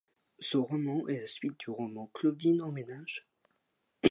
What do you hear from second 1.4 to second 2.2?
du roman